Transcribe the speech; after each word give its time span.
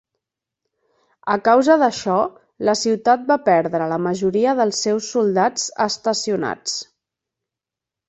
A 1.33 1.35
causa 1.47 1.75
d'això, 1.83 2.15
la 2.71 2.75
ciutat 2.81 3.29
va 3.29 3.39
perdre 3.51 3.91
la 3.93 4.01
majoria 4.09 4.57
dels 4.63 4.83
seus 4.89 5.13
soldats 5.17 5.71
estacionats. 5.91 6.79